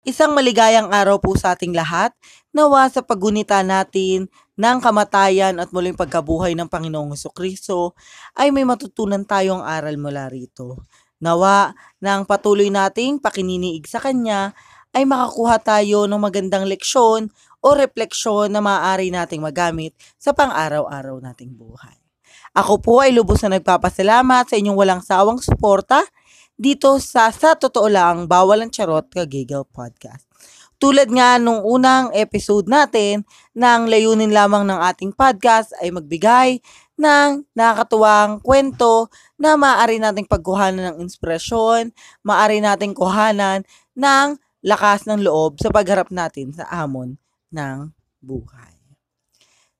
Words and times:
Isang 0.00 0.32
maligayang 0.32 0.88
araw 0.88 1.20
po 1.20 1.36
sa 1.36 1.52
ating 1.52 1.76
lahat. 1.76 2.16
Nawa 2.56 2.88
sa 2.88 3.04
paggunita 3.04 3.60
natin 3.60 4.32
ng 4.56 4.78
kamatayan 4.80 5.60
at 5.60 5.68
muling 5.76 5.92
pagkabuhay 5.92 6.56
ng 6.56 6.72
Panginoong 6.72 7.12
Kristo 7.36 7.92
ay 8.32 8.48
may 8.48 8.64
matutunan 8.64 9.28
tayong 9.28 9.60
aral 9.60 10.00
mula 10.00 10.32
rito. 10.32 10.88
Nawa 11.20 11.76
ng 12.00 12.24
patuloy 12.24 12.72
nating 12.72 13.20
pakininiig 13.20 13.84
sa 13.84 14.00
Kanya 14.00 14.56
ay 14.96 15.04
makakuha 15.04 15.60
tayo 15.60 16.08
ng 16.08 16.16
magandang 16.16 16.64
leksyon 16.64 17.28
o 17.60 17.68
refleksyon 17.76 18.56
na 18.56 18.64
maaari 18.64 19.12
nating 19.12 19.44
magamit 19.44 19.92
sa 20.16 20.32
pang-araw-araw 20.32 21.20
nating 21.20 21.52
buhay. 21.52 22.00
Ako 22.56 22.80
po 22.80 23.04
ay 23.04 23.12
lubos 23.12 23.44
na 23.44 23.60
nagpapasalamat 23.60 24.48
sa 24.48 24.56
inyong 24.56 24.80
walang 24.80 25.02
sawang 25.04 25.44
suporta 25.44 26.00
dito 26.60 27.00
sa 27.00 27.32
Sa 27.32 27.56
Totoo 27.56 27.88
Lang, 27.88 28.28
Bawal 28.28 28.68
ang 28.68 28.68
Charot 28.68 29.08
Kagigil 29.08 29.64
Podcast. 29.64 30.28
Tulad 30.76 31.08
nga 31.08 31.40
nung 31.40 31.64
unang 31.64 32.12
episode 32.12 32.68
natin, 32.68 33.24
ng 33.56 33.88
layunin 33.88 34.28
lamang 34.28 34.68
ng 34.68 34.76
ating 34.76 35.16
podcast 35.16 35.72
ay 35.80 35.88
magbigay 35.88 36.60
ng 37.00 37.48
nakakatuwang 37.56 38.44
kwento 38.44 39.08
na 39.40 39.56
maaari 39.56 39.96
nating 39.96 40.28
pagkuhanan 40.28 40.92
ng 40.92 40.96
inspirasyon, 41.08 41.96
maaari 42.20 42.60
nating 42.60 42.92
kuhanan 42.92 43.64
ng 43.96 44.36
lakas 44.60 45.08
ng 45.08 45.24
loob 45.24 45.56
sa 45.64 45.72
pagharap 45.72 46.12
natin 46.12 46.52
sa 46.52 46.68
amon 46.68 47.16
ng 47.48 47.88
buhay. 48.20 48.76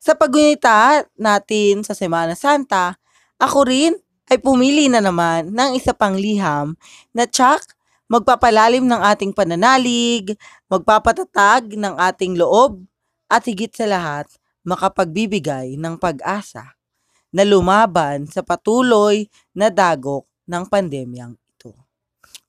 Sa 0.01 0.17
pagunita 0.17 1.05
natin 1.21 1.85
sa 1.85 1.93
Semana 1.93 2.33
Santa, 2.33 2.97
ako 3.37 3.69
rin 3.69 3.93
ay 4.31 4.39
pumili 4.39 4.87
na 4.87 5.03
naman 5.03 5.51
ng 5.51 5.75
isa 5.75 5.91
pang 5.91 6.15
liham 6.15 6.79
na 7.11 7.27
tsak 7.27 7.75
magpapalalim 8.11 8.87
ng 8.87 9.03
ating 9.07 9.31
pananalig, 9.31 10.35
magpapatatag 10.67 11.79
ng 11.79 11.95
ating 11.95 12.35
loob, 12.35 12.83
at 13.31 13.47
higit 13.47 13.71
sa 13.71 13.87
lahat, 13.87 14.27
makapagbibigay 14.67 15.79
ng 15.79 15.95
pag-asa 15.95 16.75
na 17.31 17.47
lumaban 17.47 18.27
sa 18.27 18.43
patuloy 18.43 19.31
na 19.55 19.71
dagok 19.71 20.27
ng 20.51 20.67
pandemyang 20.67 21.39
ito. 21.39 21.71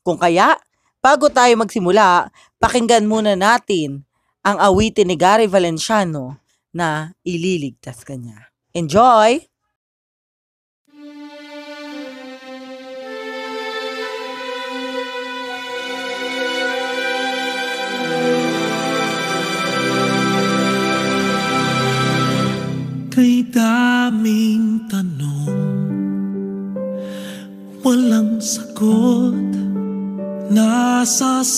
Kung 0.01 0.17
kaya, 0.17 0.57
bago 0.97 1.29
tayo 1.29 1.53
magsimula, 1.61 2.33
pakinggan 2.57 3.05
muna 3.05 3.37
natin 3.37 4.01
ang 4.41 4.57
awitin 4.57 5.13
ni 5.13 5.15
Gary 5.17 5.45
Valenciano 5.45 6.41
na 6.73 7.13
ililigtas 7.21 8.01
kanya. 8.01 8.49
Enjoy! 8.73 9.50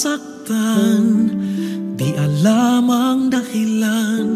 Nasasaktan 0.03 1.31
Di 1.95 2.11
alam 2.11 2.91
ang 2.91 3.31
dahilan. 3.31 4.27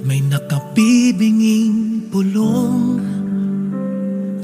May 0.00 0.24
nakabibinging 0.24 2.08
pulong. 2.08 2.96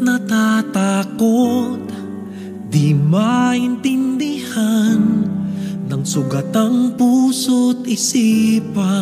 Natatakot. 0.04 1.80
Di 2.68 2.92
maintindihan. 2.92 5.00
Ng 5.88 6.04
sugat 6.04 6.52
ang 6.52 6.92
puso't 6.92 7.88
isipan 7.88 8.93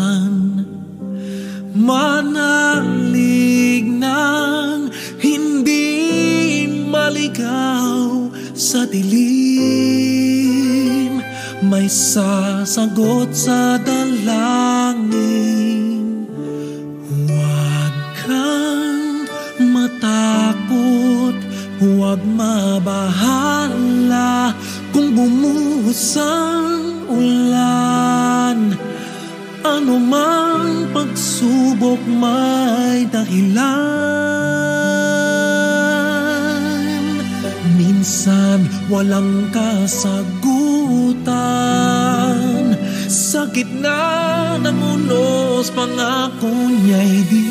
sasagot 12.13 13.33
sa 13.33 13.81
dalangin. 13.81 15.17
Huwag 17.09 17.95
kang 18.21 19.25
matakot 19.73 21.37
Huwag 21.83 22.21
mabahala 22.23 23.35
Kung 24.93 25.17
bumuhos 25.17 26.15
ang 26.21 27.09
ulan. 27.09 28.77
Ano 29.65 29.97
mang 29.99 30.93
pagsubok 30.93 31.99
may 32.07 33.09
dahilan. 33.09 33.65
Minsan 37.81 38.69
walang 38.91 39.51
kasagutan. 39.53 40.43
Sa 43.13 43.45
gitna 43.53 44.57
ng 44.59 44.79
unos 44.81 45.69
Pangako 45.75 46.49
niya'y 46.49 47.23
di 47.29 47.45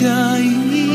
kaiwanan 0.00 0.88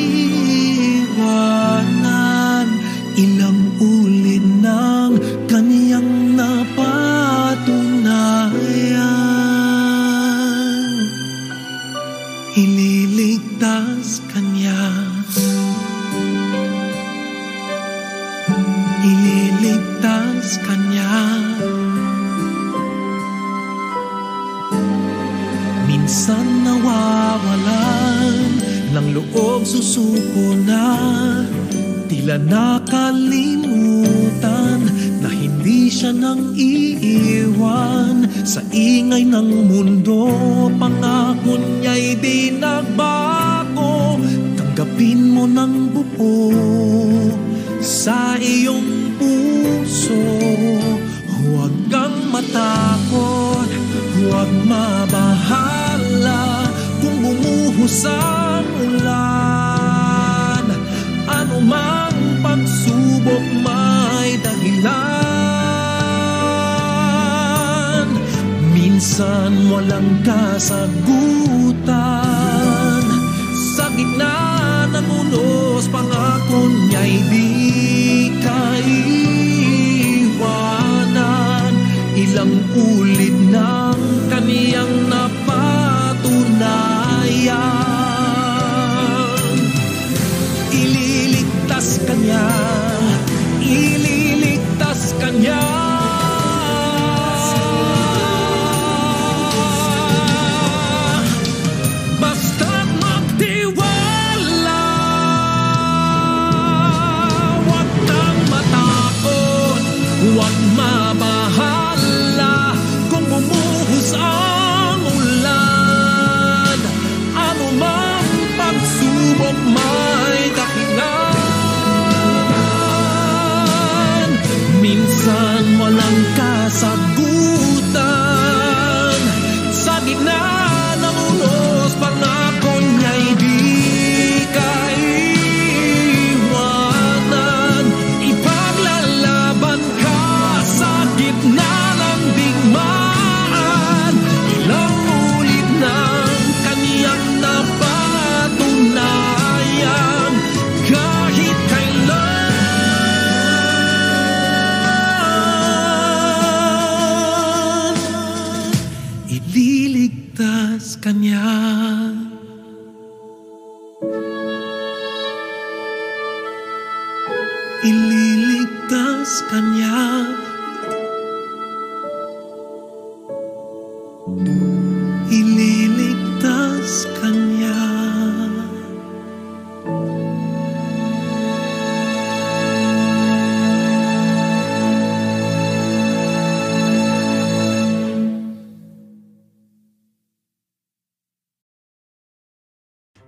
mabahala 55.14 56.66
Kung 56.98 57.22
bumuhos 57.22 58.02
ang 58.10 58.66
ulan. 58.82 60.66
Ano 61.30 61.62
mang 61.62 62.42
pagsubok 62.42 63.46
may 63.62 64.40
dahilan. 64.42 64.90
Minsan 68.74 69.70
walang 69.70 70.24
kasagutan. 70.26 71.84
Sa 73.78 73.92
gitna 73.94 74.88
ng 74.98 75.08
unos 75.28 75.86
Pangako 75.92 76.72
niya'y 76.90 77.20
di 77.30 77.52
kaiwanan 78.42 79.43
Ilang 82.34 82.66
ulit 82.74 83.54
ng 83.54 84.26
kaniyang 84.26 85.06
napatunayan. 85.06 86.58
Ililigtas 90.74 92.02
kanya 92.10 92.42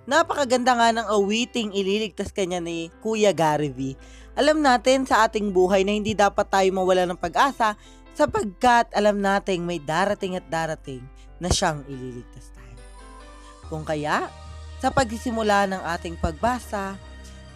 Napakaganda 0.06 0.70
nga 0.78 0.94
ng 0.94 1.06
awiting 1.10 1.74
ililigtas 1.74 2.30
kanya 2.30 2.62
ni 2.62 2.94
Kuya 3.02 3.34
Gary 3.34 3.74
V. 3.74 3.98
Alam 4.38 4.62
natin 4.62 5.02
sa 5.02 5.26
ating 5.26 5.50
buhay 5.50 5.82
na 5.82 5.98
hindi 5.98 6.14
dapat 6.14 6.46
tayo 6.46 6.70
mawala 6.70 7.10
ng 7.10 7.18
pag-asa 7.18 7.74
sapagkat 8.14 8.86
alam 8.94 9.18
nating 9.18 9.66
may 9.66 9.82
darating 9.82 10.38
at 10.38 10.46
darating 10.46 11.02
na 11.42 11.50
siyang 11.50 11.82
ililigtas 11.90 12.54
tayo. 12.54 12.78
Kung 13.66 13.82
kaya, 13.82 14.30
sa 14.78 14.94
pagsisimula 14.94 15.66
ng 15.74 15.82
ating 15.98 16.14
pagbasa 16.22 16.94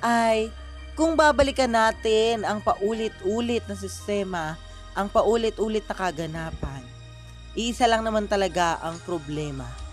ay 0.03 0.51
kung 0.99 1.15
babalikan 1.15 1.71
natin 1.71 2.43
ang 2.43 2.59
paulit-ulit 2.59 3.63
na 3.71 3.79
sistema, 3.79 4.59
ang 4.99 5.07
paulit-ulit 5.07 5.87
na 5.87 5.95
kaganapan, 5.95 6.83
iisa 7.55 7.87
lang 7.87 8.03
naman 8.03 8.27
talaga 8.27 8.83
ang 8.83 8.99
problema 9.07 9.90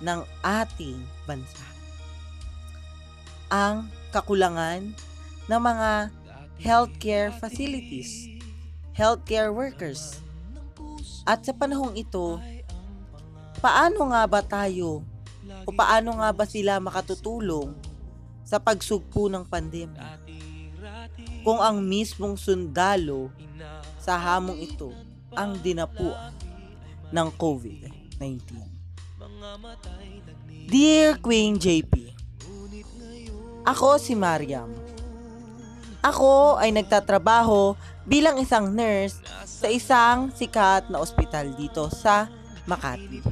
ng 0.00 0.20
ating 0.40 0.98
bansa. 1.28 1.64
Ang 3.52 3.88
kakulangan 4.10 4.92
ng 5.46 5.60
mga 5.60 6.10
healthcare 6.60 7.32
facilities, 7.40 8.28
healthcare 8.92 9.52
workers. 9.52 10.20
At 11.24 11.44
sa 11.44 11.52
panahong 11.52 11.96
ito, 11.96 12.40
paano 13.60 14.12
nga 14.12 14.22
ba 14.24 14.40
tayo 14.40 15.04
o 15.64 15.70
paano 15.72 16.20
nga 16.20 16.30
ba 16.32 16.44
sila 16.44 16.80
makatutulong 16.80 17.76
sa 18.44 18.60
pagsugpo 18.60 19.28
ng 19.28 19.44
pandemya? 19.44 20.20
Kung 21.40 21.60
ang 21.60 21.80
mismong 21.80 22.36
sundalo 22.36 23.32
sa 24.00 24.16
hamong 24.16 24.60
ito 24.60 24.92
ang 25.32 25.56
dinapuan 25.60 26.32
ng 27.12 27.28
COVID-19. 27.36 28.79
Dear 30.68 31.16
Queen 31.16 31.56
JP, 31.56 32.12
Ako 33.64 33.96
si 33.96 34.12
Mariam. 34.12 34.68
Ako 36.04 36.60
ay 36.60 36.68
nagtatrabaho 36.76 37.72
bilang 38.04 38.36
isang 38.36 38.68
nurse 38.68 39.16
sa 39.48 39.72
isang 39.72 40.28
sikat 40.36 40.92
na 40.92 41.00
ospital 41.00 41.56
dito 41.56 41.88
sa 41.88 42.28
Makati. 42.68 43.24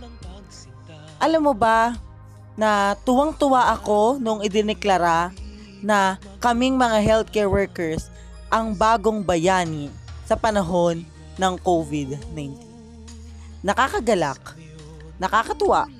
Alam 1.20 1.52
mo 1.52 1.52
ba 1.52 1.92
na 2.56 2.96
tuwang-tuwa 3.04 3.68
ako 3.76 4.16
nung 4.16 4.40
idineklara 4.40 5.28
na 5.84 6.16
kaming 6.40 6.80
mga 6.80 7.04
healthcare 7.04 7.52
workers 7.52 8.08
ang 8.48 8.72
bagong 8.72 9.20
bayani 9.20 9.92
sa 10.24 10.40
panahon 10.40 11.04
ng 11.36 11.54
COVID-19. 11.60 12.56
Nakakagalak, 13.60 14.56
nakakatuwa, 15.20 15.97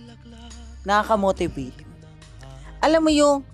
nakaka-motivate. 0.89 1.85
Alam 2.81 3.05
mo 3.05 3.13
yung 3.13 3.45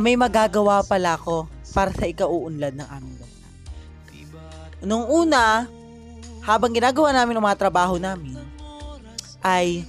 may 0.00 0.16
magagawa 0.16 0.80
pala 0.80 1.20
ako 1.20 1.44
para 1.76 1.92
sa 1.92 2.08
ikauunlad 2.08 2.72
ng 2.72 2.88
aming 2.88 3.16
bansa. 3.20 3.44
Nung 4.80 5.04
una, 5.04 5.68
habang 6.40 6.72
ginagawa 6.72 7.12
namin 7.12 7.36
ang 7.36 7.44
mga 7.44 7.60
trabaho 7.60 8.00
namin, 8.00 8.40
ay 9.44 9.84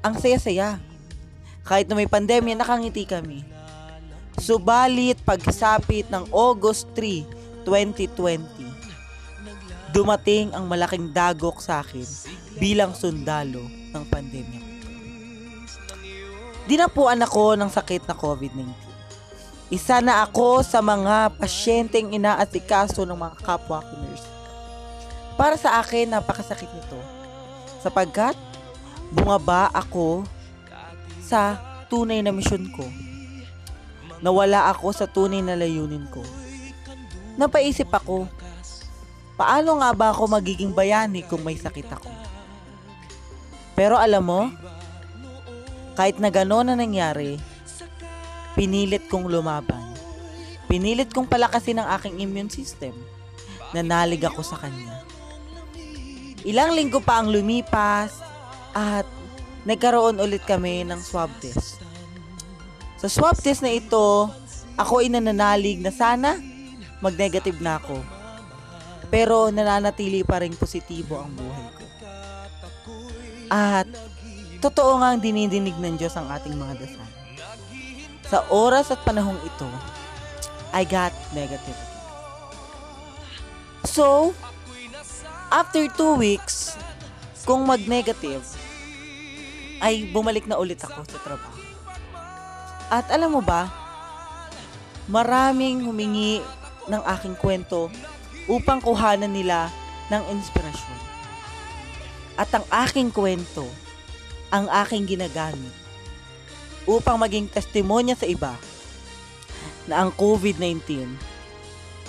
ang 0.00 0.16
saya-saya. 0.16 0.80
Kahit 1.60 1.86
na 1.86 1.94
may 1.94 2.08
pandemya, 2.08 2.56
nakangiti 2.56 3.04
kami. 3.04 3.44
Subalit 4.40 5.20
pagsapit 5.22 6.08
ng 6.08 6.24
August 6.32 6.88
3, 6.96 7.68
2020, 7.68 9.92
dumating 9.92 10.48
ang 10.56 10.64
malaking 10.64 11.12
dagok 11.12 11.60
sa 11.60 11.84
akin 11.84 12.08
bilang 12.56 12.96
sundalo 12.96 13.60
ng 13.92 14.04
pandemya. 14.08 14.69
Dinapuan 16.68 17.20
ako 17.24 17.56
ng 17.56 17.70
sakit 17.72 18.04
na 18.04 18.16
COVID-19. 18.16 18.68
Isa 19.70 20.02
na 20.02 20.26
ako 20.26 20.66
sa 20.66 20.82
mga 20.82 21.30
pasyenteng 21.38 22.10
inaasikaso 22.10 23.06
ng 23.06 23.14
mga 23.14 23.36
kapwa 23.38 23.78
ko 23.80 23.92
nurse. 24.02 24.26
Para 25.38 25.54
sa 25.54 25.78
akin, 25.78 26.10
napakasakit 26.10 26.66
nito. 26.66 26.98
Sapagkat, 27.80 28.34
bumaba 29.14 29.70
ako 29.70 30.26
sa 31.22 31.56
tunay 31.86 32.20
na 32.20 32.34
misyon 32.34 32.68
ko. 32.74 32.84
Nawala 34.20 34.68
ako 34.68 34.92
sa 34.92 35.06
tunay 35.08 35.40
na 35.40 35.56
layunin 35.56 36.04
ko. 36.12 36.20
Napaisip 37.40 37.88
ako, 37.88 38.28
paano 39.38 39.80
nga 39.80 39.90
ba 39.94 40.12
ako 40.12 40.28
magiging 40.28 40.74
bayani 40.74 41.24
kung 41.24 41.40
may 41.40 41.56
sakit 41.56 41.88
ako? 41.88 42.10
Pero 43.78 43.96
alam 43.96 44.26
mo, 44.26 44.40
kahit 46.00 46.16
na 46.16 46.32
gano'n 46.32 46.72
na 46.72 46.80
nangyari, 46.80 47.36
pinilit 48.56 49.04
kong 49.12 49.28
lumaban. 49.28 49.92
Pinilit 50.64 51.12
kong 51.12 51.28
palakasin 51.28 51.76
ang 51.76 51.92
aking 51.92 52.24
immune 52.24 52.48
system. 52.48 52.96
Nanalig 53.76 54.24
ako 54.24 54.40
sa 54.40 54.56
kanya. 54.56 55.04
Ilang 56.40 56.72
linggo 56.72 57.04
pa 57.04 57.20
ang 57.20 57.28
lumipas 57.28 58.16
at 58.72 59.04
nagkaroon 59.68 60.24
ulit 60.24 60.40
kami 60.48 60.88
ng 60.88 61.04
swab 61.04 61.28
test. 61.36 61.84
Sa 62.96 63.12
swab 63.12 63.36
test 63.36 63.60
na 63.60 63.68
ito, 63.68 64.32
ako 64.80 65.04
ay 65.04 65.12
nananalig 65.12 65.84
na 65.84 65.92
sana 65.92 66.40
mag-negative 67.04 67.60
na 67.60 67.76
ako. 67.76 68.00
Pero 69.12 69.52
nananatili 69.52 70.24
pa 70.24 70.40
rin 70.40 70.56
positibo 70.56 71.20
ang 71.20 71.28
buhay 71.36 71.66
ko. 71.76 71.84
At 73.52 74.09
totoo 74.60 75.00
nga 75.00 75.16
ang 75.16 75.20
dinidinig 75.20 75.74
ng 75.80 75.96
Diyos 75.96 76.14
ang 76.14 76.28
ating 76.28 76.54
mga 76.54 76.76
dasal. 76.84 77.08
Sa 78.28 78.44
oras 78.52 78.92
at 78.92 79.02
panahong 79.02 79.40
ito, 79.42 79.66
I 80.70 80.86
got 80.86 81.10
negative. 81.34 81.74
So, 83.82 84.36
after 85.50 85.88
two 85.90 86.14
weeks, 86.14 86.78
kung 87.42 87.66
mag-negative, 87.66 88.44
ay 89.80 90.12
bumalik 90.12 90.44
na 90.44 90.60
ulit 90.60 90.78
ako 90.84 91.02
sa 91.08 91.18
trabaho. 91.24 91.58
At 92.92 93.08
alam 93.10 93.34
mo 93.34 93.42
ba, 93.42 93.72
maraming 95.08 95.82
humingi 95.88 96.44
ng 96.86 97.02
aking 97.18 97.34
kwento 97.40 97.88
upang 98.46 98.78
kuhanan 98.84 99.32
nila 99.32 99.72
ng 100.12 100.22
inspirasyon. 100.36 101.00
At 102.36 102.50
ang 102.52 102.64
aking 102.86 103.10
kwento, 103.10 103.66
ang 104.50 104.66
aking 104.84 105.16
ginagamit 105.16 105.72
upang 106.84 107.16
maging 107.16 107.46
testimonya 107.46 108.18
sa 108.18 108.26
iba 108.26 108.54
na 109.86 110.02
ang 110.02 110.10
COVID-19 110.14 111.06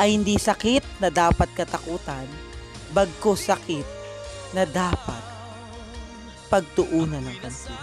ay 0.01 0.17
hindi 0.17 0.41
sakit 0.41 0.97
na 0.97 1.13
dapat 1.13 1.49
katakutan, 1.53 2.25
bagko 2.89 3.37
sakit 3.37 3.85
na 4.57 4.65
dapat 4.65 5.21
pagtuunan 6.49 7.23
ng 7.23 7.37
pansin. 7.39 7.77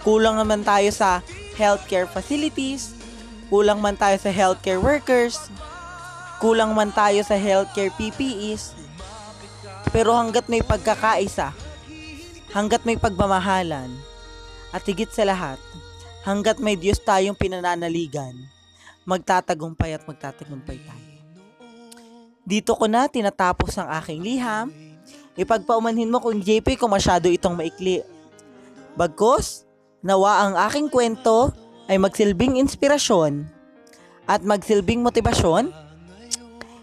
Kulang 0.00 0.40
naman 0.40 0.64
tayo 0.64 0.88
sa 0.94 1.20
healthcare 1.60 2.08
facilities, 2.08 2.96
kulang 3.52 3.84
man 3.84 3.98
tayo 3.98 4.16
sa 4.16 4.32
healthcare 4.32 4.80
workers, 4.80 5.52
kulang 6.40 6.72
man 6.72 6.88
tayo 6.94 7.20
sa 7.20 7.36
healthcare 7.36 7.92
PPEs, 8.00 8.72
pero 9.92 10.16
hanggat 10.16 10.48
may 10.48 10.64
pagkakaisa, 10.64 11.52
hanggat 12.50 12.82
may 12.82 12.98
pagmamahalan, 12.98 13.90
at 14.70 14.82
higit 14.86 15.10
sa 15.10 15.26
lahat, 15.26 15.58
hanggat 16.22 16.62
may 16.62 16.78
Diyos 16.78 17.02
tayong 17.02 17.34
pinananaligan, 17.34 18.34
magtatagumpay 19.02 19.98
at 19.98 20.06
magtatagumpay 20.06 20.78
tayo. 20.78 21.10
Dito 22.46 22.74
ko 22.74 22.90
na 22.90 23.06
tinatapos 23.06 23.78
ang 23.78 23.88
aking 24.02 24.20
liham. 24.22 24.66
Ipagpaumanhin 25.38 26.10
mo 26.10 26.18
kung 26.18 26.42
JP 26.42 26.74
kung 26.74 26.90
masyado 26.90 27.30
itong 27.30 27.54
maikli. 27.54 28.02
Bagkos, 28.98 29.64
nawa 30.02 30.44
ang 30.44 30.54
aking 30.66 30.90
kwento 30.90 31.54
ay 31.86 31.96
magsilbing 32.02 32.58
inspirasyon 32.58 33.46
at 34.26 34.42
magsilbing 34.42 34.98
motibasyon 35.02 35.70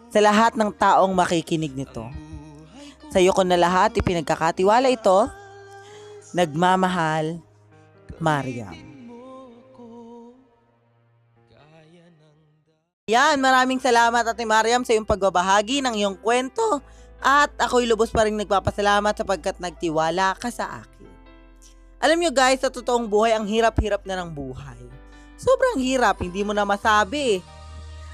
sa 0.08 0.20
lahat 0.24 0.56
ng 0.56 0.72
taong 0.72 1.12
makikinig 1.12 1.76
nito. 1.76 2.08
Sa 3.12 3.20
iyo 3.20 3.36
ko 3.36 3.44
na 3.44 3.60
lahat 3.60 3.96
ipinagkakatiwala 4.00 4.88
ito. 4.88 5.28
Nagmamahal, 6.36 7.40
Mariam. 8.20 8.76
Yan, 13.08 13.40
maraming 13.40 13.80
salamat 13.80 14.20
Ate 14.20 14.44
Mariam 14.44 14.84
sa 14.84 14.92
iyong 14.92 15.08
pagbabahagi 15.08 15.80
ng 15.80 15.96
iyong 15.96 16.20
kwento 16.20 16.84
At 17.24 17.56
ako'y 17.56 17.88
lubos 17.88 18.12
pa 18.12 18.28
rin 18.28 18.36
nagpapasalamat 18.36 19.16
sapagkat 19.16 19.58
nagtiwala 19.58 20.36
ka 20.38 20.52
sa 20.54 20.84
akin. 20.84 21.10
Alam 21.98 22.22
nyo 22.22 22.32
guys, 22.36 22.62
sa 22.62 22.70
totoong 22.70 23.10
buhay, 23.10 23.34
ang 23.34 23.50
hirap-hirap 23.50 24.06
na 24.06 24.22
ng 24.22 24.30
buhay. 24.30 24.78
Sobrang 25.34 25.82
hirap, 25.82 26.22
hindi 26.22 26.46
mo 26.46 26.54
na 26.54 26.62
masabi. 26.62 27.42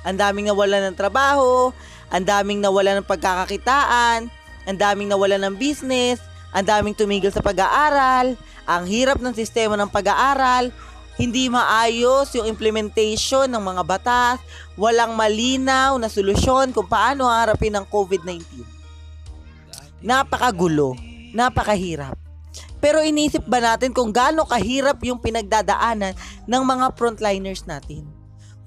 Ang 0.08 0.16
daming 0.20 0.48
nawala 0.48 0.88
ng 0.88 0.96
trabaho, 0.96 1.76
ang 2.08 2.24
daming 2.24 2.64
nawala 2.64 2.96
ng 2.96 3.08
pagkakakitaan, 3.08 4.32
ang 4.64 4.78
daming 4.80 5.12
nawala 5.12 5.36
ng 5.36 5.56
business, 5.60 6.24
ang 6.54 6.66
daming 6.66 6.94
tumigil 6.94 7.34
sa 7.34 7.42
pag-aaral, 7.42 8.38
ang 8.70 8.84
hirap 8.86 9.18
ng 9.18 9.34
sistema 9.34 9.74
ng 9.74 9.90
pag-aaral, 9.90 10.70
hindi 11.18 11.50
maayos 11.50 12.34
yung 12.38 12.50
implementation 12.50 13.46
ng 13.50 13.62
mga 13.62 13.84
batas, 13.86 14.38
walang 14.78 15.14
malinaw 15.14 15.98
na 15.98 16.10
solusyon 16.10 16.74
kung 16.74 16.86
paano 16.86 17.26
harapin 17.26 17.74
ang 17.74 17.86
COVID-19. 17.90 18.66
Napakagulo, 20.02 20.98
napakahirap. 21.34 22.18
Pero 22.84 23.00
inisip 23.00 23.48
ba 23.48 23.64
natin 23.64 23.96
kung 23.96 24.12
gaano 24.12 24.44
kahirap 24.44 25.00
yung 25.08 25.18
pinagdadaanan 25.18 26.14
ng 26.44 26.64
mga 26.68 26.86
frontliners 27.00 27.64
natin? 27.64 28.04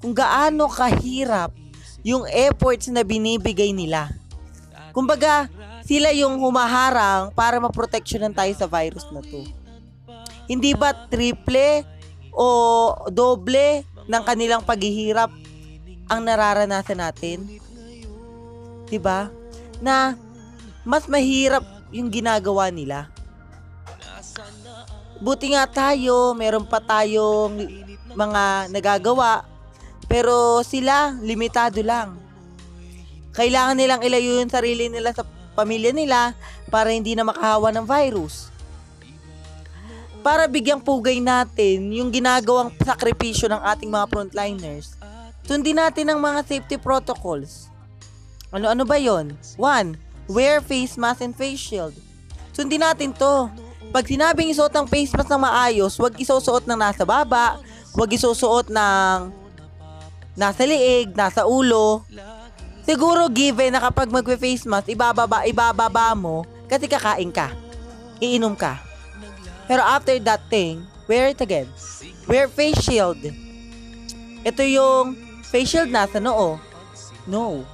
Kung 0.01 0.17
gaano 0.17 0.65
kahirap 0.65 1.53
yung 2.01 2.25
efforts 2.25 2.89
na 2.89 3.05
binibigay 3.05 3.69
nila. 3.75 4.09
Kumbaga, 4.95 5.45
sila 5.87 6.11
yung 6.11 6.43
humaharang 6.43 7.31
para 7.31 7.63
maproteksyonan 7.63 8.35
tayo 8.35 8.51
sa 8.51 8.67
virus 8.67 9.07
na 9.07 9.23
to. 9.23 9.47
Hindi 10.51 10.75
ba 10.75 10.91
triple 11.07 11.87
o 12.35 12.47
doble 13.07 13.87
ng 14.03 14.23
kanilang 14.27 14.67
paghihirap 14.67 15.31
ang 16.11 16.19
nararanasan 16.27 16.99
natin? 16.99 17.47
'Di 18.91 18.99
ba? 18.99 19.31
Na 19.79 20.19
mas 20.83 21.07
mahirap 21.07 21.63
yung 21.95 22.11
ginagawa 22.11 22.67
nila. 22.67 23.07
Buti 25.17 25.55
nga 25.55 25.65
tayo, 25.65 26.35
meron 26.37 26.67
pa 26.67 26.77
tayong 26.77 27.57
mga 28.13 28.69
nagagawa, 28.69 29.43
pero 30.05 30.61
sila, 30.61 31.17
limitado 31.19 31.81
lang. 31.81 32.21
Kailangan 33.33 33.75
nilang 33.75 34.01
ilayo 34.05 34.39
yung 34.39 34.53
sarili 34.53 34.93
nila 34.93 35.11
sa 35.11 35.25
pamilya 35.57 35.89
nila 35.89 36.37
para 36.69 36.93
hindi 36.93 37.17
na 37.17 37.25
makahawa 37.25 37.73
ng 37.73 37.85
virus. 37.89 38.53
Para 40.21 40.45
bigyang 40.45 40.83
pugay 40.83 41.17
natin 41.17 41.89
yung 41.89 42.13
ginagawang 42.13 42.69
sakripisyo 42.77 43.49
ng 43.49 43.61
ating 43.65 43.89
mga 43.89 44.05
frontliners, 44.05 44.93
sundin 45.41 45.81
natin 45.81 46.13
ang 46.13 46.21
mga 46.21 46.45
safety 46.45 46.77
protocols. 46.77 47.73
Ano-ano 48.53 48.85
ba 48.85 49.01
yon? 49.01 49.33
One, 49.57 49.97
wear 50.29 50.61
face 50.61 50.93
mask 50.93 51.25
and 51.25 51.33
face 51.33 51.57
shield. 51.57 51.97
Sundin 52.53 52.85
natin 52.85 53.15
to. 53.17 53.49
Pag 53.89 54.03
sinabing 54.05 54.51
isuot 54.51 54.73
ng 54.75 54.85
face 54.85 55.15
mask 55.15 55.31
ng 55.31 55.41
maayos, 55.41 55.95
huwag 55.95 56.13
isusuot 56.19 56.67
ng 56.67 56.75
nasa 56.75 57.07
baba, 57.07 57.57
huwag 57.95 58.11
isusuot 58.11 58.67
ng 58.67 59.31
nasa 60.35 60.63
liig, 60.67 61.15
nasa 61.15 61.47
ulo. 61.47 62.03
Siguro 62.87 63.27
given 63.27 63.75
na 63.75 63.83
kapag 63.83 64.07
magpe-face 64.07 64.63
mask, 64.63 64.87
ibababa, 64.87 65.43
ibababa 65.43 66.15
mo 66.15 66.47
kasi 66.71 66.87
kakain 66.87 67.27
ka. 67.35 67.51
Iinom 68.23 68.55
ka. 68.55 68.79
Pero 69.67 69.83
after 69.83 70.15
that 70.23 70.47
thing, 70.47 70.87
wear 71.03 71.35
it 71.35 71.43
again. 71.43 71.67
Wear 72.31 72.47
face 72.47 72.79
shield. 72.79 73.19
Ito 74.47 74.63
yung 74.63 75.19
face 75.51 75.75
shield 75.75 75.91
nasa 75.91 76.23
noo. 76.23 76.55
No. 77.27 77.67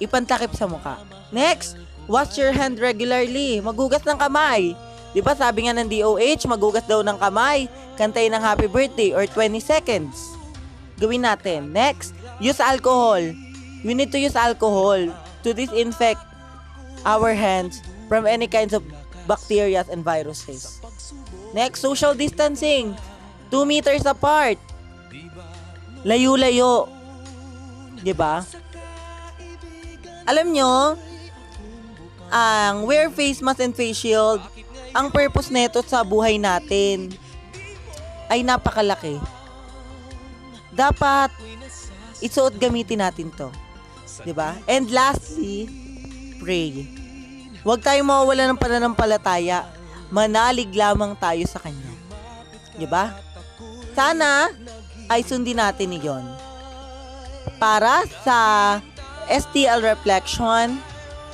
Ipantakip 0.00 0.56
sa 0.56 0.64
mukha. 0.64 1.04
Next, 1.28 1.76
wash 2.08 2.40
your 2.40 2.56
hand 2.56 2.80
regularly. 2.80 3.60
Magugas 3.60 4.08
ng 4.08 4.16
kamay. 4.16 4.72
Di 5.12 5.20
ba 5.20 5.36
sabi 5.36 5.68
nga 5.68 5.76
ng 5.76 5.92
DOH, 5.92 6.48
magugas 6.48 6.88
daw 6.88 7.04
ng 7.04 7.20
kamay. 7.20 7.68
Kantay 8.00 8.32
ng 8.32 8.40
happy 8.40 8.64
birthday 8.64 9.12
or 9.12 9.28
20 9.28 9.60
seconds. 9.60 10.16
Gawin 10.96 11.28
natin. 11.28 11.68
Next, 11.68 12.16
use 12.40 12.64
alcohol. 12.64 13.43
We 13.84 13.92
need 13.92 14.10
to 14.16 14.18
use 14.18 14.34
alcohol 14.34 15.12
to 15.44 15.48
disinfect 15.52 16.24
our 17.04 17.36
hands 17.36 17.84
from 18.08 18.24
any 18.24 18.48
kinds 18.48 18.72
of 18.72 18.80
bacteria 19.28 19.84
and 19.92 20.00
viruses. 20.00 20.80
Next, 21.52 21.84
social 21.84 22.16
distancing. 22.16 22.96
2 23.52 23.68
meters 23.68 24.08
apart. 24.08 24.56
Layo-layo. 26.02 26.88
'Di 28.00 28.12
ba? 28.12 28.44
Alam 30.24 30.52
nyo, 30.56 30.96
ang 32.32 32.88
wear 32.88 33.12
face 33.12 33.44
mask 33.44 33.60
and 33.60 33.76
face 33.76 34.00
shield, 34.00 34.40
ang 34.92 35.12
purpose 35.12 35.52
nito 35.52 35.84
sa 35.84 36.04
buhay 36.04 36.40
natin 36.40 37.12
ay 38.28 38.40
napakalaki. 38.40 39.20
Dapat 40.72 41.30
isuot 42.24 42.56
gamitin 42.56 43.04
natin 43.04 43.28
to. 43.32 43.52
'Di 44.22 44.30
ba? 44.30 44.54
And 44.70 44.86
lastly, 44.94 45.66
pray. 46.38 46.86
Huwag 47.66 47.82
tayong 47.82 48.06
mawawala 48.06 48.46
ng 48.52 48.60
pananampalataya. 48.60 49.66
Manalig 50.12 50.70
lamang 50.76 51.18
tayo 51.18 51.42
sa 51.48 51.58
Kanya. 51.58 51.90
'Di 52.78 52.86
ba? 52.86 53.16
Sana 53.96 54.52
ay 55.10 55.26
sundin 55.26 55.58
natin 55.58 55.96
iyon. 55.98 56.24
Para 57.58 58.04
sa 58.22 58.38
STL 59.26 59.80
Reflection, 59.80 60.76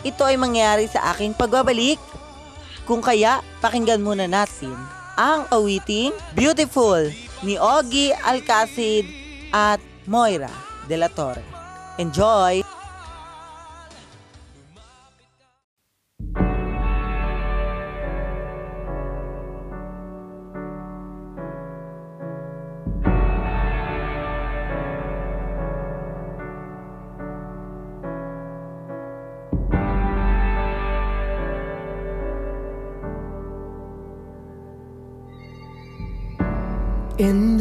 ito 0.06 0.22
ay 0.22 0.38
mangyari 0.38 0.86
sa 0.86 1.12
aking 1.12 1.34
pagbabalik. 1.34 1.98
Kung 2.88 3.02
kaya, 3.02 3.44
pakinggan 3.62 4.02
muna 4.02 4.26
natin 4.26 4.74
ang 5.20 5.44
awiting 5.52 6.16
Beautiful 6.32 7.12
ni 7.44 7.60
Ogie 7.60 8.16
Alcacid 8.24 9.04
at 9.52 9.78
Moira 10.08 10.50
de 10.88 10.96
la 10.96 11.12
Torre. 11.12 11.44
Enjoy! 12.00 12.69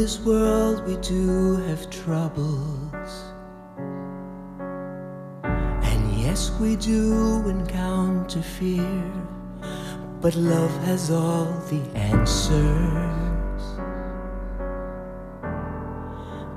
This 0.00 0.18
world 0.20 0.82
we 0.86 0.96
do 1.02 1.56
have 1.56 1.90
troubles. 1.90 3.10
And 5.44 6.18
yes, 6.18 6.50
we 6.58 6.74
do 6.76 7.46
encounter 7.46 8.40
fear. 8.40 9.12
But 10.22 10.34
love 10.36 10.74
has 10.84 11.10
all 11.10 11.52
the 11.68 11.82
answers. 11.94 13.62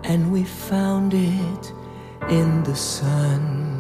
And 0.06 0.32
we 0.32 0.46
found 0.46 1.14
it 1.14 1.74
in 2.30 2.64
the 2.64 2.78
sun. 2.78 3.73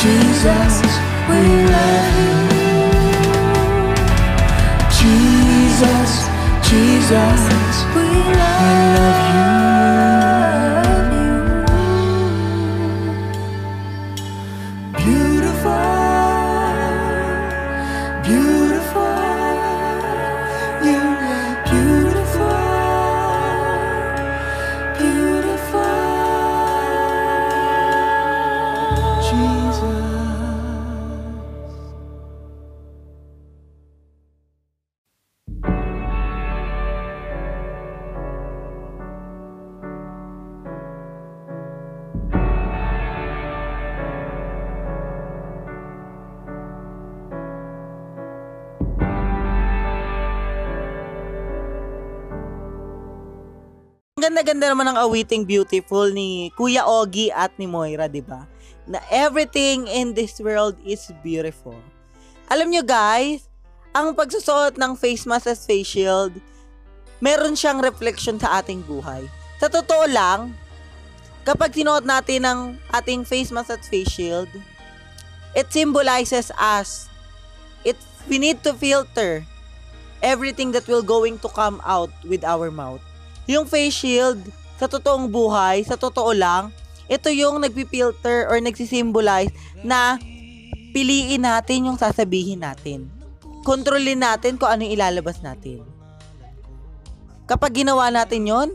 Jesus, 0.00 0.74
we 1.28 1.40
love 1.74 2.14
you. 2.22 2.34
Jesus, 5.00 6.12
Jesus, 6.70 7.67
ganda-ganda 54.28 54.68
naman 54.68 54.92
ng 54.92 55.00
awiting 55.08 55.48
beautiful 55.48 56.12
ni 56.12 56.52
Kuya 56.52 56.84
Ogie 56.84 57.32
at 57.32 57.48
ni 57.56 57.64
Moira, 57.64 58.12
di 58.12 58.20
ba? 58.20 58.44
Na 58.84 59.00
everything 59.08 59.88
in 59.88 60.12
this 60.12 60.36
world 60.36 60.76
is 60.84 61.08
beautiful. 61.24 61.80
Alam 62.52 62.68
nyo 62.68 62.84
guys, 62.84 63.48
ang 63.96 64.12
pagsusuot 64.12 64.76
ng 64.76 65.00
face 65.00 65.24
mask 65.24 65.48
as 65.48 65.64
face 65.64 65.88
shield, 65.88 66.36
meron 67.24 67.56
siyang 67.56 67.80
reflection 67.80 68.36
sa 68.36 68.60
ating 68.60 68.84
buhay. 68.84 69.24
Sa 69.64 69.72
totoo 69.72 70.04
lang, 70.12 70.52
kapag 71.48 71.72
sinuot 71.72 72.04
natin 72.04 72.44
ang 72.44 72.60
ating 72.92 73.24
face 73.24 73.48
mask 73.48 73.72
at 73.72 73.80
face 73.80 74.12
shield, 74.12 74.52
it 75.56 75.72
symbolizes 75.72 76.52
us. 76.60 77.08
It, 77.80 77.96
we 78.28 78.36
need 78.36 78.60
to 78.68 78.76
filter 78.76 79.40
everything 80.20 80.76
that 80.76 80.84
will 80.84 81.00
going 81.00 81.40
to 81.40 81.48
come 81.48 81.80
out 81.80 82.12
with 82.28 82.44
our 82.44 82.68
mouth. 82.68 83.00
Yung 83.48 83.64
face 83.64 83.96
shield, 83.96 84.44
sa 84.76 84.86
totoong 84.86 85.26
buhay, 85.26 85.82
sa 85.82 85.96
totoo 85.96 86.30
lang, 86.36 86.70
ito 87.08 87.32
yung 87.32 87.64
nagpipilter 87.64 88.46
or 88.46 88.60
nagsisimbolize 88.60 89.50
na 89.80 90.20
piliin 90.92 91.42
natin 91.48 91.88
yung 91.88 91.98
sasabihin 91.98 92.60
natin. 92.60 93.08
Kontrolin 93.64 94.20
natin 94.20 94.60
kung 94.60 94.68
ano 94.68 94.84
yung 94.84 94.94
ilalabas 94.94 95.40
natin. 95.40 95.82
Kapag 97.48 97.80
ginawa 97.80 98.12
natin 98.12 98.44
yon, 98.44 98.68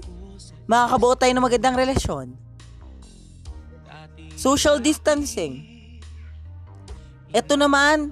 makakabuo 0.66 1.14
tayo 1.14 1.30
ng 1.38 1.46
magandang 1.46 1.78
relasyon. 1.78 2.34
Social 4.34 4.82
distancing. 4.82 5.62
Ito 7.30 7.54
naman, 7.54 8.12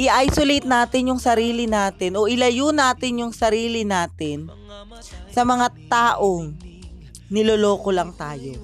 i-isolate 0.00 0.64
natin 0.64 1.12
yung 1.12 1.20
sarili 1.20 1.68
natin 1.68 2.16
o 2.16 2.24
ilayo 2.24 2.72
natin 2.72 3.20
yung 3.20 3.36
sarili 3.36 3.84
natin 3.84 4.48
sa 5.28 5.44
mga 5.44 5.68
taong 5.92 6.56
niloloko 7.28 7.92
lang 7.92 8.16
tayo. 8.16 8.56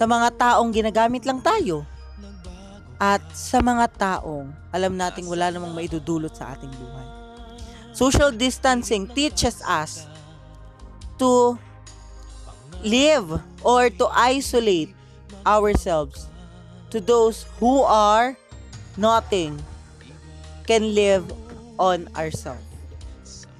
Sa 0.00 0.08
mga 0.08 0.32
taong 0.40 0.72
ginagamit 0.72 1.28
lang 1.28 1.44
tayo. 1.44 1.84
At 2.96 3.20
sa 3.36 3.60
mga 3.60 3.92
taong 3.94 4.50
alam 4.72 4.96
nating 4.96 5.28
wala 5.28 5.52
namang 5.52 5.76
maidudulot 5.76 6.32
sa 6.32 6.56
ating 6.56 6.72
buhay. 6.72 7.06
Social 7.92 8.32
distancing 8.32 9.04
teaches 9.04 9.60
us 9.62 10.08
to 11.20 11.60
live 12.80 13.38
or 13.60 13.92
to 13.92 14.08
isolate 14.16 14.96
ourselves 15.44 16.26
to 16.88 17.04
those 17.04 17.44
who 17.60 17.84
are 17.84 18.32
nothing 18.96 19.60
can 20.68 20.92
live 20.92 21.24
on 21.80 22.04
ourselves. 22.12 22.60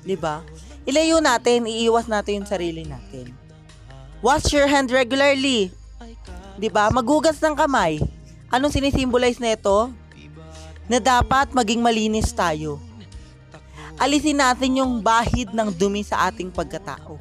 'Di 0.05 0.21
ba? 0.21 0.45
Ilayo 0.85 1.25
natin, 1.25 1.65
iiwas 1.65 2.05
natin 2.05 2.45
yung 2.45 2.49
sarili 2.49 2.85
natin. 2.85 3.33
Wash 4.21 4.53
your 4.53 4.69
hand 4.69 4.93
regularly. 4.93 5.73
'Di 6.61 6.69
ba? 6.69 6.93
Magugas 6.93 7.41
ng 7.41 7.57
kamay. 7.57 7.97
Anong 8.53 8.77
sinisimbolize 8.77 9.41
nito? 9.41 9.89
Na 10.89 11.01
dapat 11.01 11.53
maging 11.57 11.81
malinis 11.81 12.33
tayo. 12.33 12.81
Alisin 14.01 14.41
natin 14.41 14.79
yung 14.79 15.01
bahid 15.01 15.53
ng 15.53 15.69
dumi 15.73 16.05
sa 16.05 16.29
ating 16.29 16.49
pagkatao. 16.53 17.19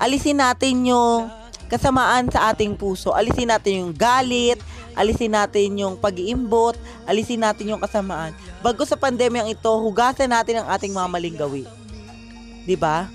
Alisin 0.00 0.40
natin 0.40 0.88
yung 0.88 1.28
kasamaan 1.70 2.26
sa 2.32 2.50
ating 2.50 2.74
puso. 2.74 3.14
Alisin 3.14 3.52
natin 3.52 3.86
yung 3.86 3.92
galit, 3.94 4.58
alisin 4.94 5.34
natin 5.34 5.78
yung 5.78 5.94
pag-iimbot, 5.98 6.78
alisin 7.06 7.42
natin 7.42 7.74
yung 7.74 7.82
kasamaan. 7.82 8.34
Bago 8.62 8.82
sa 8.86 8.98
pandemyang 8.98 9.50
ito, 9.50 9.70
hugasan 9.70 10.30
natin 10.30 10.62
ang 10.62 10.68
ating 10.70 10.92
mga 10.94 11.08
maling 11.10 11.36
gawi. 11.38 11.64
ba? 12.78 13.10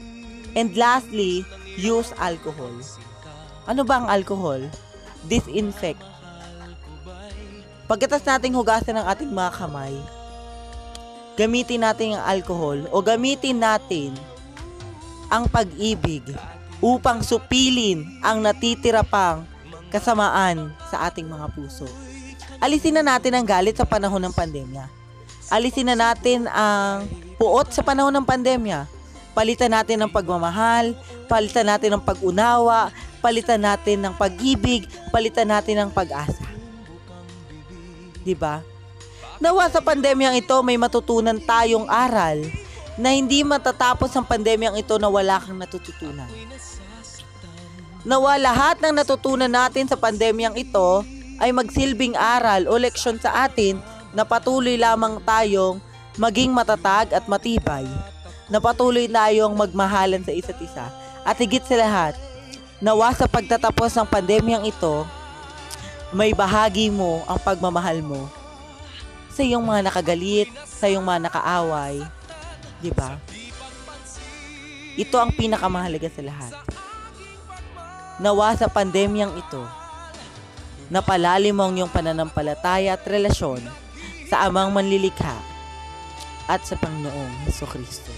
And 0.55 0.71
lastly, 0.75 1.43
use 1.75 2.15
alcohol. 2.15 2.71
Ano 3.67 3.83
ba 3.83 4.03
ang 4.03 4.07
alcohol? 4.07 4.63
Disinfect. 5.27 5.99
Pagkatas 7.85 8.25
nating 8.25 8.57
hugasan 8.57 8.97
ang 8.97 9.05
ating 9.05 9.29
mga 9.29 9.51
kamay, 9.61 9.93
gamitin 11.37 11.85
natin 11.85 12.17
ang 12.17 12.23
alcohol 12.25 12.81
o 12.89 12.97
gamitin 12.97 13.61
natin 13.61 14.09
ang 15.29 15.45
pag-ibig 15.45 16.25
upang 16.81 17.21
supilin 17.21 18.05
ang 18.25 18.41
natitira 18.41 19.05
pang 19.05 19.45
kasamaan 19.89 20.73
sa 20.89 21.09
ating 21.09 21.27
mga 21.27 21.47
puso. 21.53 21.87
Alisin 22.59 22.97
na 22.97 23.03
natin 23.03 23.35
ang 23.35 23.45
galit 23.45 23.75
sa 23.75 23.85
panahon 23.87 24.21
ng 24.23 24.33
pandemya. 24.35 24.87
Alisin 25.51 25.91
na 25.91 25.95
natin 25.95 26.49
ang 26.49 27.05
puot 27.37 27.69
sa 27.69 27.85
panahon 27.85 28.13
ng 28.15 28.25
pandemya. 28.25 28.89
Palitan 29.35 29.75
natin 29.75 29.99
ng 29.99 30.11
pagmamahal, 30.11 30.95
palitan 31.27 31.67
natin 31.67 31.99
ng 31.99 32.03
pag-unawa, 32.03 32.89
palitan 33.19 33.59
natin 33.59 33.99
ng 33.99 34.13
pag-ibig, 34.15 34.87
palitan 35.11 35.51
natin 35.51 35.85
ng 35.85 35.89
pag-asa. 35.91 36.47
'Di 38.23 38.33
ba? 38.33 38.63
Nawa 39.37 39.67
sa 39.67 39.83
pandemyang 39.83 40.39
ito 40.39 40.55
may 40.63 40.79
matutunan 40.79 41.35
tayong 41.43 41.91
aral 41.91 42.39
na 42.95 43.11
hindi 43.11 43.43
matatapos 43.43 44.07
ang 44.15 44.23
pandemyang 44.23 44.79
ito 44.79 44.95
na 44.95 45.11
wala 45.11 45.35
kang 45.43 45.59
natututunan. 45.59 46.31
Nawa 48.05 48.37
lahat 48.37 48.85
ng 48.85 48.93
natutunan 49.01 49.49
natin 49.49 49.89
sa 49.89 49.97
pandemyang 49.97 50.53
ito 50.53 51.01
ay 51.41 51.49
magsilbing 51.49 52.13
aral 52.13 52.69
o 52.69 52.77
leksyon 52.77 53.17
sa 53.17 53.49
atin 53.49 53.81
na 54.13 54.21
patuloy 54.21 54.77
lamang 54.77 55.17
tayong 55.25 55.81
maging 56.13 56.53
matatag 56.53 57.09
at 57.09 57.25
matibay. 57.25 57.81
Na 58.45 58.61
patuloy 58.61 59.09
tayong 59.09 59.57
magmahalan 59.57 60.21
sa 60.21 60.29
isa't 60.29 60.61
isa. 60.61 60.85
At 61.25 61.41
higit 61.41 61.65
sa 61.65 61.81
lahat, 61.81 62.13
nawa 62.77 63.09
sa 63.17 63.25
pagtatapos 63.25 63.97
ng 63.97 64.05
pandemyang 64.05 64.69
ito, 64.69 65.01
may 66.13 66.29
bahagi 66.37 66.93
mo 66.93 67.25
ang 67.25 67.41
pagmamahal 67.41 68.05
mo 68.05 68.29
sa 69.33 69.41
iyong 69.41 69.65
mga 69.65 69.81
nakagalit, 69.89 70.47
sa 70.63 70.85
iyong 70.85 71.01
mga 71.01 71.27
nakaaway, 71.27 72.05
'di 72.79 72.93
ba? 72.93 73.17
Ito 74.95 75.17
ang 75.17 75.33
pinakamahalaga 75.33 76.07
sa 76.07 76.21
lahat. 76.21 76.53
Nawa 78.15 78.55
sa 78.55 78.71
pandemyang 78.71 79.35
ito, 79.35 79.63
napalalim 80.87 81.51
mo 81.51 81.67
ang 81.67 81.75
iyong 81.75 81.91
pananampalataya 81.91 82.95
at 82.95 83.03
relasyon 83.03 83.59
sa 84.31 84.47
amang 84.47 84.71
manlilikha 84.71 85.35
at 86.47 86.63
sa 86.63 86.79
Panginoong 86.79 87.43
Heso 87.43 87.67
Kristo. 87.67 88.13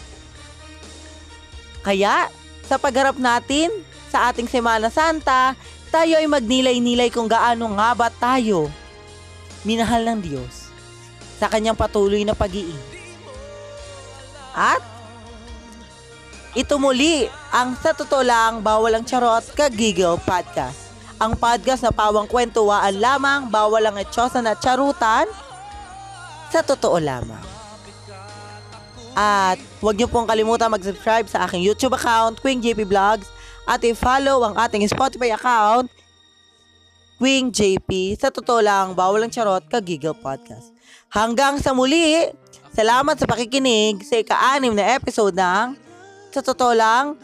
Kaya, 1.82 2.30
sa 2.68 2.76
pagharap 2.76 3.16
natin 3.16 3.72
sa 4.12 4.30
ating 4.30 4.46
Semana 4.52 4.92
Santa, 4.92 5.56
tayo 5.88 6.20
ay 6.20 6.28
magnilay-nilay 6.28 7.08
kung 7.08 7.32
gaano 7.32 7.72
nga 7.80 7.96
ba 7.96 8.12
tayo 8.12 8.68
minahal 9.64 10.04
ng 10.04 10.20
Diyos 10.20 10.68
sa 11.40 11.48
kanyang 11.48 11.80
patuloy 11.80 12.22
na 12.28 12.36
pag-iing. 12.36 12.82
At 14.52 14.84
ito 16.58 16.82
muli 16.82 17.30
ang 17.54 17.78
sa 17.78 17.94
totoo 17.94 18.26
lang 18.26 18.66
bawal 18.66 18.90
ang 18.90 19.06
charot 19.06 19.46
kagigil 19.54 20.18
podcast. 20.26 20.90
Ang 21.22 21.38
podcast 21.38 21.86
na 21.86 21.94
pawang 21.94 22.26
kwentuwaan 22.26 22.98
lamang, 22.98 23.54
bawal 23.54 23.86
ang 23.86 23.94
etyosa 24.02 24.42
na 24.42 24.58
charutan, 24.58 25.30
sa 26.50 26.66
totoo 26.66 26.98
lamang. 26.98 27.46
At 29.14 29.62
huwag 29.82 30.02
niyo 30.02 30.10
pong 30.10 30.26
kalimutan 30.26 30.74
mag-subscribe 30.74 31.30
sa 31.30 31.46
aking 31.46 31.62
YouTube 31.62 31.94
account, 31.94 32.42
Queen 32.42 32.58
JP 32.58 32.90
Vlogs, 32.90 33.30
at 33.70 33.82
i-follow 33.86 34.42
ang 34.42 34.58
ating 34.58 34.86
Spotify 34.90 35.38
account, 35.38 35.90
Queen 37.22 37.54
JP. 37.54 38.18
Sa 38.18 38.34
totoo 38.34 38.66
lang, 38.66 38.98
bawal 38.98 39.22
ang 39.22 39.34
charot 39.34 39.62
kagigil 39.70 40.18
podcast. 40.18 40.74
Hanggang 41.14 41.62
sa 41.62 41.74
muli, 41.74 42.30
salamat 42.74 43.18
sa 43.18 43.30
pakikinig 43.30 44.02
sa 44.02 44.18
ika-anim 44.18 44.74
na 44.74 44.98
episode 44.98 45.38
ng 45.38 45.87
Sa 46.38 46.46
totoo 46.46 46.78
lang, 46.78 47.18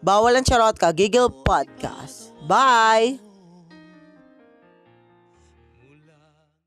bawal 0.00 0.32
ang 0.32 0.40
charot 0.40 0.80
kagigil 0.80 1.28
podcast. 1.44 2.32
Bye! 2.48 3.25